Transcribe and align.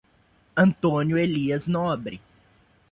Antônio 0.55 1.15
Elias 1.15 1.67
Nobre 1.67 2.19